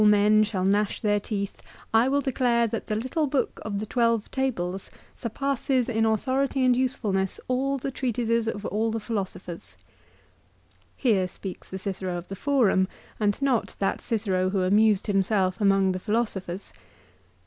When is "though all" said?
0.03-0.23